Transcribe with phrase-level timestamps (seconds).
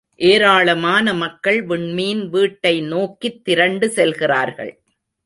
[0.19, 4.73] ஏராளமான மக்கள் விண்மீன் வீட்டைநோக்கித் திரண்டு செல்கிறார்கள்.